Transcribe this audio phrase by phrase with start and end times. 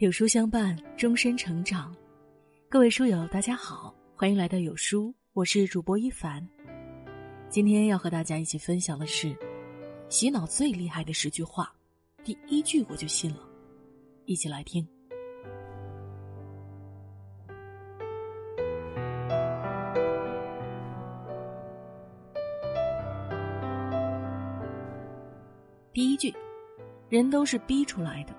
[0.00, 1.94] 有书相伴，终身成长。
[2.70, 6.42] 各位书友，大家好，欢迎来到有书，我是主播一凡。
[7.50, 9.36] 今天要和大家一起分享的是
[10.08, 11.70] 洗脑最厉害的十句话，
[12.24, 13.46] 第一句我就信了，
[14.24, 14.88] 一起来听。
[25.92, 26.34] 第一句，
[27.10, 28.34] 人都是逼出来的。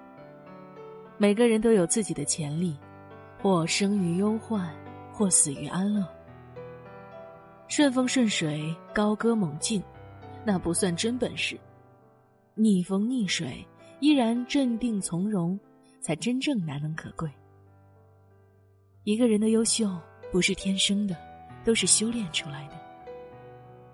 [1.22, 2.76] 每个人都有自己的潜力，
[3.40, 4.76] 或生于忧患，
[5.14, 6.04] 或死于安乐。
[7.68, 9.84] 顺风顺水、高歌猛进，
[10.44, 11.56] 那不算真本事；
[12.56, 13.64] 逆风逆水，
[14.00, 15.60] 依然镇定从容，
[16.00, 17.30] 才真正难能可贵。
[19.04, 19.96] 一个人的优秀
[20.32, 21.16] 不是天生的，
[21.64, 22.74] 都是修炼出来的；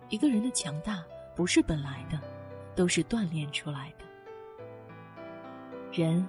[0.08, 1.04] 一个人的强大
[1.36, 2.18] 不是本来的，
[2.74, 4.06] 都是锻炼出来的。
[5.92, 6.26] 人。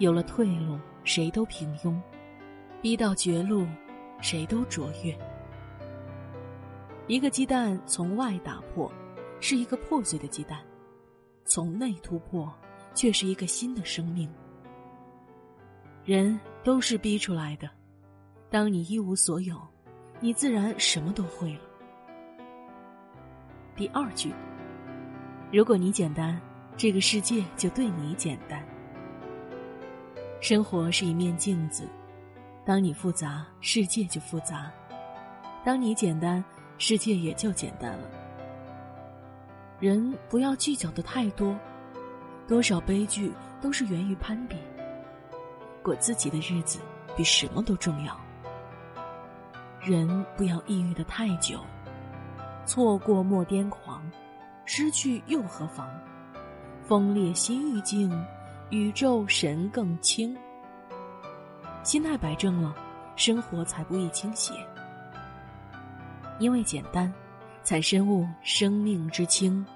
[0.00, 1.94] 有了退路，谁都平庸；
[2.80, 3.66] 逼到绝路，
[4.22, 5.14] 谁都卓越。
[7.06, 8.90] 一个鸡蛋从外打破，
[9.40, 10.58] 是一个破碎的鸡蛋；
[11.44, 12.50] 从内突破，
[12.94, 14.26] 却是一个新的生命。
[16.02, 17.68] 人都是逼出来的。
[18.48, 19.60] 当你一无所有，
[20.18, 21.60] 你自然什么都会了。
[23.76, 24.32] 第二句：
[25.52, 26.40] 如果你简单，
[26.74, 28.66] 这个世界就对你简单。
[30.40, 31.86] 生活是一面镜子，
[32.64, 34.70] 当你复杂，世界就复杂；
[35.62, 36.42] 当你简单，
[36.78, 38.08] 世界也就简单了。
[39.78, 41.54] 人不要计较的太多，
[42.48, 44.56] 多少悲剧都是源于攀比。
[45.82, 46.78] 过自己的日子
[47.14, 48.18] 比什么都重要。
[49.82, 51.60] 人不要抑郁的太久，
[52.64, 54.02] 错过莫癫狂，
[54.64, 55.86] 失去又何妨？
[56.82, 58.10] 风烈心愈静。
[58.70, 60.36] 宇宙神更轻，
[61.82, 62.72] 心态摆正了，
[63.16, 64.54] 生活才不易倾斜。
[66.38, 67.12] 因为简单，
[67.64, 69.66] 才深悟生命之轻，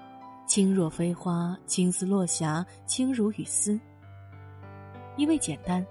[0.47, 3.77] 轻若飞花，青丝落霞，轻如雨丝。
[5.17, 5.85] 因为简单，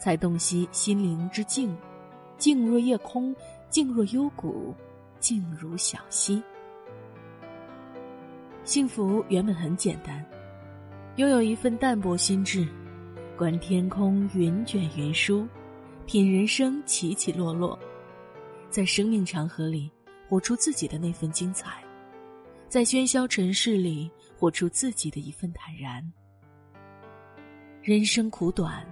[0.00, 1.76] 才洞悉心灵之静，
[2.38, 3.32] 静若夜空，
[3.70, 4.74] 静若幽谷，
[5.20, 6.42] 静如小溪。
[8.64, 10.26] 幸福原本很简单。
[11.18, 12.64] 拥有一份淡泊心智，
[13.36, 15.48] 观天空云卷云舒，
[16.06, 17.76] 品人生起起落落，
[18.70, 19.90] 在生命长河里
[20.28, 21.82] 活出自己的那份精彩，
[22.68, 24.08] 在喧嚣尘世里
[24.38, 26.00] 活出自己的一份坦然。
[27.82, 28.86] 人生苦短，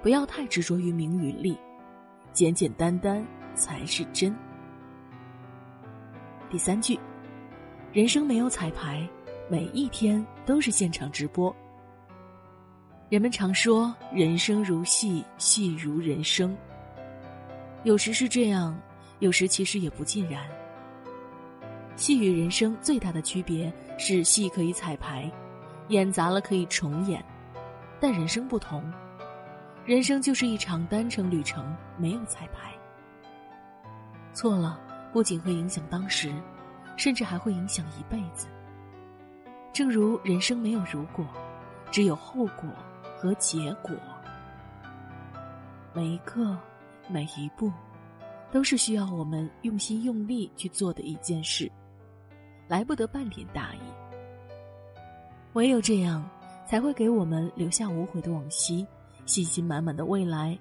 [0.00, 1.58] 不要太执着于名与利，
[2.32, 4.32] 简简单单才是真。
[6.48, 6.96] 第三句，
[7.92, 9.04] 人生没有彩排，
[9.50, 11.52] 每一天都是现场直播。
[13.14, 16.52] 人们常说“人生如戏，戏如人生”。
[17.84, 18.76] 有时是这样，
[19.20, 20.42] 有时其实也不尽然。
[21.94, 25.30] 戏与人生最大的区别是，戏可以彩排，
[25.90, 27.24] 演砸了可以重演，
[28.00, 28.82] 但人生不同，
[29.84, 32.72] 人生就是一场单程旅程，没有彩排。
[34.32, 34.80] 错了，
[35.12, 36.34] 不仅会影响当时，
[36.96, 38.48] 甚至还会影响一辈子。
[39.72, 41.24] 正如人生没有如果，
[41.92, 42.68] 只有后果。
[43.16, 43.94] 和结果，
[45.92, 46.56] 每一刻，
[47.08, 47.72] 每一步，
[48.52, 51.70] 都是需要我们用心用力去做的一件事，
[52.68, 53.78] 来不得半点大意。
[55.54, 56.28] 唯有这样，
[56.66, 58.86] 才会给我们留下无悔的往昔，
[59.24, 60.58] 信心满满的未来，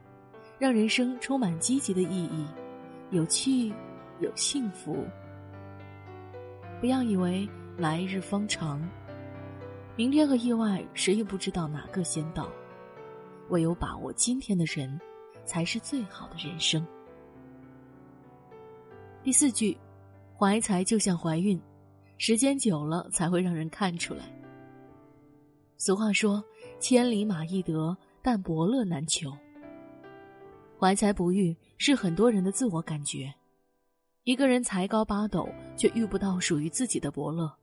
[0.60, 2.46] 让人生充满积极的意义，
[3.10, 3.74] 有趣，
[4.20, 5.06] 有幸福。
[6.80, 8.82] 不要以为来日方长。
[9.96, 12.50] 明天和意外，谁也不知道哪个先到。
[13.50, 15.00] 唯有把握今天的人，
[15.46, 16.84] 才是最好的人生。
[19.22, 19.78] 第四句，
[20.36, 21.62] 怀才就像怀孕，
[22.18, 24.24] 时间久了才会让人看出来。
[25.78, 26.44] 俗话说
[26.82, 29.32] ：“千里马易得，但伯乐难求。”
[30.80, 33.32] 怀才不遇是很多人的自我感觉。
[34.24, 35.48] 一个人才高八斗，
[35.78, 37.54] 却遇不到属于自己的伯乐，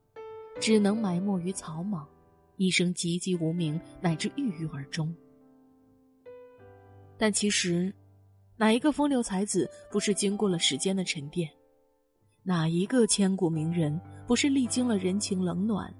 [0.60, 2.06] 只能埋没于草莽。
[2.60, 5.16] 一生籍籍无名，乃至郁郁而终。
[7.16, 7.90] 但其实，
[8.58, 11.48] 哪一个风流才子不是经过了时间的沉淀？
[12.42, 15.90] 哪一个千古名人不是历经了人情冷暖？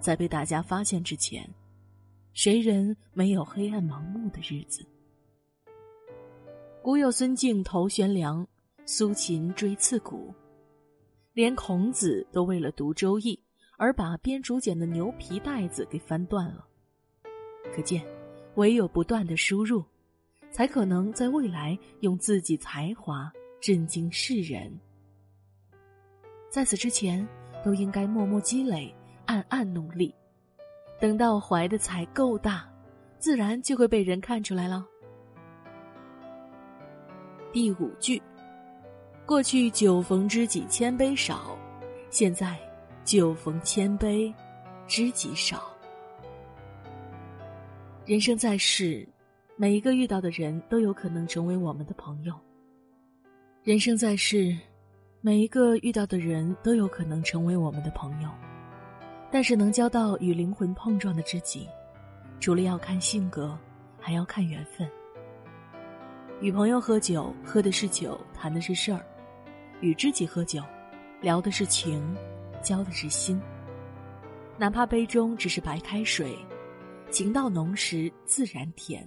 [0.00, 1.46] 在被大家发现之前，
[2.32, 4.82] 谁人没有黑暗盲目的日子？
[6.80, 8.48] 古有孙敬头悬梁，
[8.86, 10.32] 苏秦锥刺股，
[11.34, 13.36] 连孔子都为了读《周易》。
[13.80, 16.66] 而把编竹简的牛皮带子给翻断了。
[17.74, 18.04] 可见，
[18.56, 19.82] 唯有不断的输入，
[20.50, 24.70] 才可能在未来用自己才华震惊世人。
[26.50, 27.26] 在此之前，
[27.64, 28.94] 都应该默默积累，
[29.24, 30.14] 暗暗努力，
[31.00, 32.70] 等到怀的财够大，
[33.18, 34.86] 自然就会被人看出来了。
[37.50, 38.20] 第五句，
[39.24, 41.56] 过去酒逢知己千杯少，
[42.10, 42.58] 现在
[43.04, 44.32] 酒逢千杯，
[44.86, 45.62] 知己少。
[48.04, 49.06] 人生在世，
[49.56, 52.34] 每一个遇到的人都有可能成为我们的朋友。
[53.62, 54.56] 人生在世。
[55.22, 58.30] 每一个遇到的人都有可能成为我们的朋友，
[59.30, 61.68] 但是能交到与灵魂碰撞的知己，
[62.40, 63.54] 除了要看性格，
[64.00, 64.88] 还要看缘分。
[66.40, 68.98] 与朋友喝酒，喝的是酒，谈的是事儿；
[69.82, 70.62] 与知己喝酒，
[71.20, 72.02] 聊的是情，
[72.62, 73.40] 交的是心。
[74.58, 76.36] 哪怕杯中只是白开水，
[77.10, 79.06] 情到浓时自然甜。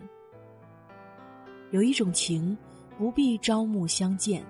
[1.72, 2.58] 有一种情，
[2.98, 4.44] 不必朝暮相见。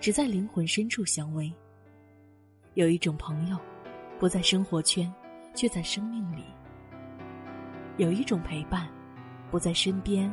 [0.00, 1.52] 只在灵魂深处相偎。
[2.74, 3.56] 有一种朋友，
[4.18, 5.08] 不在生活圈，
[5.54, 6.42] 却在生命里；
[7.98, 8.88] 有一种陪伴，
[9.48, 10.28] 不在身边，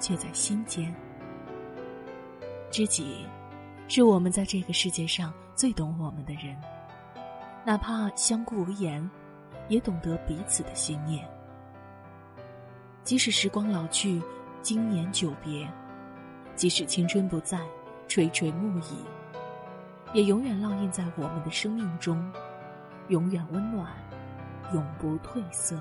[0.00, 0.94] 却在心间。
[2.70, 3.26] 知己，
[3.86, 6.56] 是我们在这个世界上最懂我们的人，
[7.64, 9.08] 哪怕相顾无言，
[9.68, 11.28] 也懂得彼此的心念。
[13.04, 14.20] 即使时光老去，
[14.62, 15.66] 经年久别；
[16.54, 17.60] 即使青春不在。
[18.08, 18.96] 垂垂暮矣，
[20.12, 22.30] 也永远烙印在我们的生命中，
[23.08, 23.90] 永远温暖，
[24.74, 25.80] 永不褪色。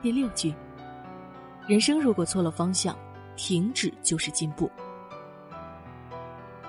[0.00, 0.54] 第六句，
[1.66, 2.96] 人生如果错了方向，
[3.34, 4.70] 停止就是进步。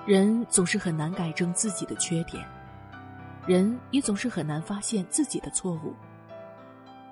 [0.06, 2.46] 人总是很难改正自己的缺点，
[3.44, 5.92] 人也总是很难发现自己的错误。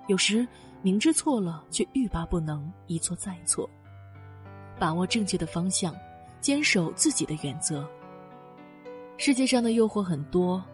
[0.07, 0.47] 有时
[0.81, 3.69] 明知错了，却欲罢不能，一错再错。
[4.79, 5.93] 把握正确的方向，
[6.41, 7.85] 坚守自己的原则。
[9.17, 10.65] 世界上的诱惑很多，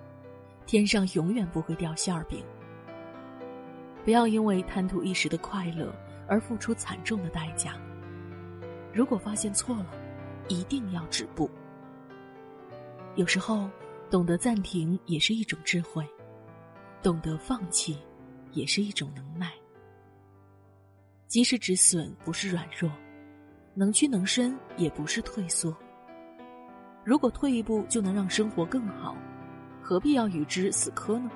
[0.67, 2.45] 天上永远不会掉馅儿饼。
[4.05, 5.91] 不要因为贪图一时的快乐
[6.29, 7.73] 而付出惨重的代价。
[8.93, 9.87] 如果发现错了，
[10.49, 11.51] 一定要止步。
[13.17, 13.69] 有时候，
[14.11, 16.07] 懂得暂停也是一种智慧，
[17.03, 17.99] 懂得放弃
[18.53, 19.53] 也是一种能耐。
[21.27, 22.91] 及时止损不是软弱。
[23.73, 25.75] 能屈能伸也不是退缩。
[27.05, 29.17] 如果退一步就能让生活更好，
[29.81, 31.31] 何必要与之死磕呢？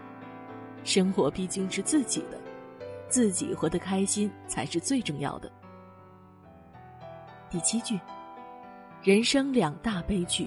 [0.82, 2.38] 生活毕竟是自己的，
[3.08, 5.50] 自己活得开心才是最重要的。
[7.48, 7.98] 第七句，
[9.00, 10.46] 人生两大悲剧，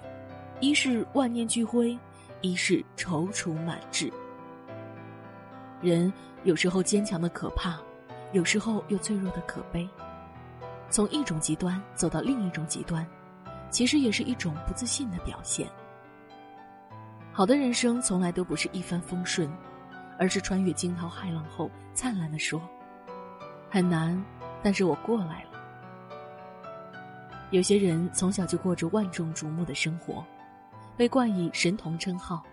[0.60, 1.98] 一是万念俱灰，
[2.42, 4.12] 一是踌躇满志。
[5.82, 6.12] 人
[6.44, 7.78] 有时候坚强的可怕，
[8.32, 9.88] 有时候又脆弱的可悲。
[10.90, 13.06] 从一种极端走到另一种极端，
[13.70, 15.68] 其实也是一种不自信的表现。
[17.32, 19.48] 好的人生从来都不是一帆风顺，
[20.18, 22.60] 而是穿越惊涛骇浪后灿烂的说
[23.70, 24.20] ：“很难，
[24.64, 25.52] 但是我过来了。”
[27.52, 30.26] 有些人从小就过着万众瞩目的生活，
[30.98, 32.44] 被冠以神童称号，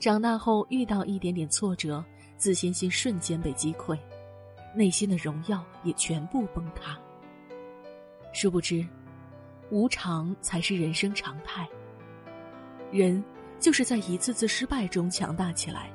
[0.00, 2.02] 长大后遇到一点点挫折，
[2.38, 3.98] 自信心瞬间被击溃，
[4.74, 6.98] 内心的荣耀也全部崩塌。
[8.32, 8.82] 殊不知，
[9.70, 11.68] 无常才是人生常态。
[12.90, 13.22] 人
[13.60, 15.90] 就是在一次次失败中强大起来，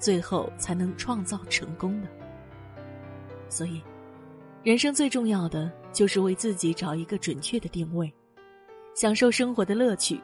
[0.00, 2.08] 最后才能创造成功的。
[3.48, 3.80] 所以，
[4.64, 8.12] 人生最重要的就是为自己找一个准确的定位，
[8.94, 10.20] 享受生活的乐趣，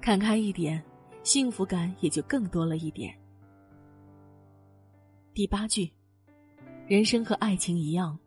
[0.00, 0.82] 看开一点，
[1.22, 3.14] 幸福感也就更多了一点。
[5.34, 5.92] 第八句，
[6.88, 8.18] 人生和爱情一样。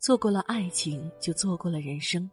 [0.00, 2.28] 错过了爱情，就错过了人生。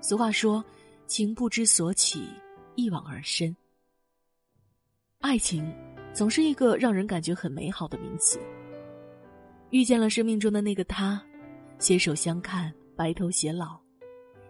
[0.00, 0.64] 俗话说
[1.08, 2.28] ：“情不知所起，
[2.76, 3.54] 一往而深。”
[5.18, 5.68] 爱情
[6.14, 8.40] 总是一个让人感觉很美好的名词。
[9.70, 11.20] 遇见了生命中的那个他，
[11.80, 13.80] 携手相看，白头偕老，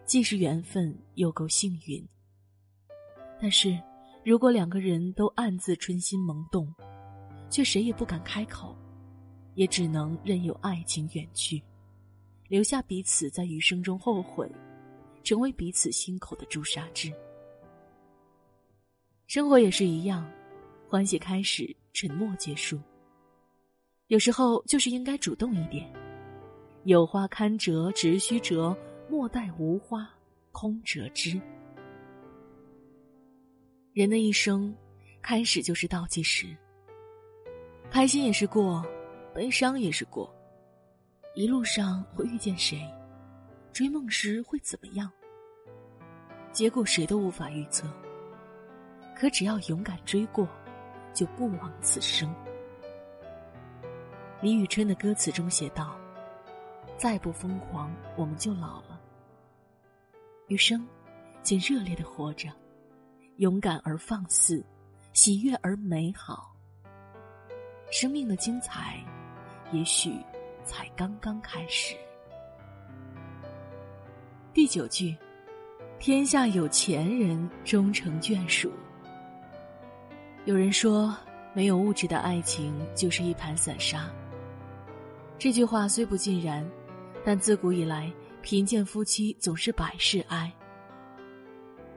[0.04, 2.06] 既是缘分，又够幸运。
[3.42, 3.76] 但是，
[4.24, 6.72] 如果两个人都暗自春心萌动，
[7.50, 8.76] 却谁也不敢开口。
[9.54, 11.60] 也只能任由爱情远去，
[12.48, 14.50] 留下彼此在余生中后悔，
[15.22, 17.12] 成为彼此心口的朱砂痣。
[19.26, 20.26] 生活也是一样，
[20.88, 22.80] 欢喜开始，沉默结束。
[24.06, 25.92] 有时候就是应该主动一点，
[26.84, 28.74] 有花堪折直须折，
[29.10, 30.08] 莫待无花
[30.50, 31.38] 空折枝。
[33.94, 34.74] 人的一生，
[35.20, 36.56] 开始就是倒计时，
[37.90, 38.82] 开心也是过。
[39.34, 40.34] 悲伤也是过，
[41.34, 42.86] 一路上会遇见谁，
[43.72, 45.10] 追梦时会怎么样，
[46.52, 47.86] 结果谁都无法预测。
[49.14, 50.46] 可只要勇敢追过，
[51.14, 52.34] 就不枉此生。
[54.42, 55.98] 李宇春的歌词中写道
[56.98, 59.00] ：“再不疯狂，我们就老了。
[60.48, 60.86] 余生，
[61.42, 62.50] 请热烈的活着，
[63.42, 64.64] 勇敢而放肆，
[65.12, 66.54] 喜悦而美好。
[67.90, 69.04] 生命的精彩，
[69.72, 70.14] 也许
[70.64, 71.96] 才刚刚开始。”
[74.54, 75.16] 第九句
[75.98, 78.70] ：“天下有钱人终成眷属。”
[80.46, 81.12] 有人说，
[81.52, 84.08] 没有物质的爱情就是一盘散沙。
[85.36, 86.64] 这句话虽不尽然，
[87.24, 88.08] 但自古以来，
[88.40, 90.48] 贫贱夫妻总是百事哀。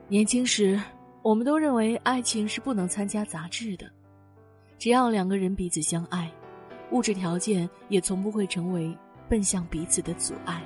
[0.08, 0.82] 年轻时，
[1.26, 3.92] 我们都认为爱情是不能参加杂志的，
[4.78, 6.32] 只要两个人彼此相爱，
[6.92, 8.96] 物质条件也从不会成为
[9.28, 10.62] 奔向彼此的阻碍。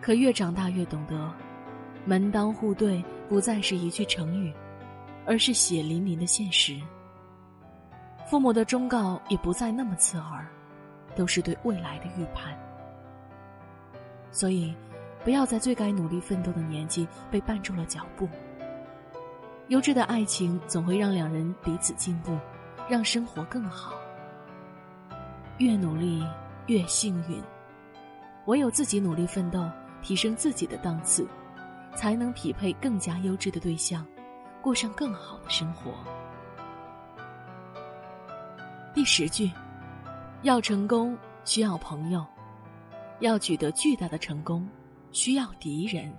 [0.00, 1.32] 可越长大越懂得，
[2.04, 4.52] 门当户对不再是一句成语，
[5.24, 6.76] 而是血淋淋的现实。
[8.28, 10.44] 父母的忠告也不再那么刺耳。
[11.14, 12.54] 都是对未来的预判，
[14.30, 14.74] 所以，
[15.24, 18.28] 不要在最该努力奋斗的年纪被绊住了脚步。
[19.68, 22.38] 优质的爱情总会让两人彼此进步，
[22.88, 23.94] 让生活更好。
[25.58, 26.24] 越努力
[26.66, 27.42] 越幸运，
[28.46, 29.68] 唯有自己努力奋斗，
[30.02, 31.26] 提升自己的档次，
[31.94, 34.06] 才能匹配更加优质的对象，
[34.62, 35.92] 过上更好的生活。
[38.94, 39.50] 第十句。
[40.42, 42.24] 要成功需要朋友，
[43.20, 44.68] 要取得巨大的成功
[45.10, 46.12] 需要敌人。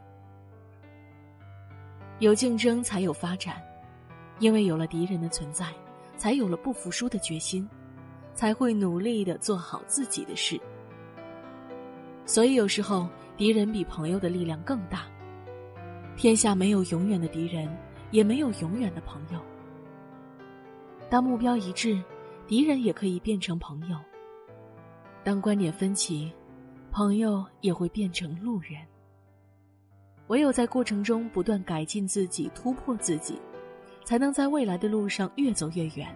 [2.20, 3.62] 有竞争才有发展，
[4.40, 5.68] 因为有了敌人的存在，
[6.18, 7.68] 才有了不服输的决心，
[8.34, 10.60] 才会努力的做好自己的事。
[12.26, 15.06] 所以有时候敌人比朋友的力量更大。
[16.16, 17.70] 天下没有永远的敌人，
[18.12, 19.40] 也没有永远的朋友。
[21.10, 22.02] 当目标一致。
[22.48, 23.98] 敌人也可以变成朋友。
[25.22, 26.32] 当观点分歧，
[26.94, 28.80] 朋友也会变成路人。
[30.28, 33.40] 唯有在过程中不断改进自己、突破自己，
[34.04, 36.08] 才能在未来的路上越走越远，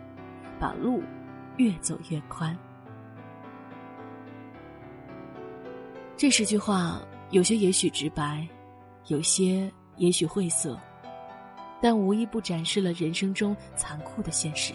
[0.60, 1.02] 把路
[1.58, 2.58] 越走越宽。
[6.18, 7.02] 这十句话，
[7.32, 8.46] 有些也许直白，
[9.08, 10.78] 有些也许晦涩，
[11.82, 14.74] 但无一不展示了人生中残酷的现实。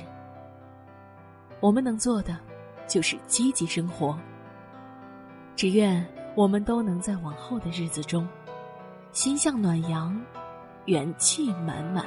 [1.60, 2.38] 我们能做的，
[2.88, 4.18] 就是积极生活。
[5.54, 8.26] 只愿我们都能在往后的日子中，
[9.16, 10.14] 心向暖阳，
[10.84, 12.04] 元气满满。